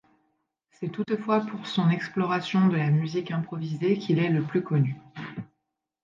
[0.71, 4.95] C'est toutefois pour son exploration de la musique improvisée qu'il est le plus connu.